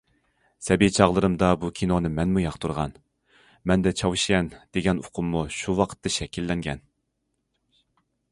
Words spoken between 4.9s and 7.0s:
ئۇقۇممۇ شۇ ۋاقىتتا شەكىللەنگەن.